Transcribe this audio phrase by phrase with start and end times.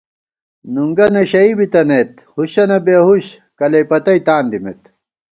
[0.73, 3.25] نُنگہ نشَئی بِتَنَئیت، ہُشّنہ بېہُش
[3.59, 4.81] کلَئیپَتئی تان دِمېت